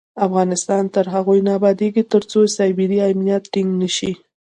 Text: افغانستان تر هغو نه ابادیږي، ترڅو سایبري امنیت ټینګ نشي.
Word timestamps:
افغانستان 0.27 0.83
تر 0.95 1.05
هغو 1.13 1.33
نه 1.45 1.51
ابادیږي، 1.59 2.03
ترڅو 2.13 2.39
سایبري 2.57 2.97
امنیت 3.09 3.43
ټینګ 3.53 3.69
نشي. 3.81 4.11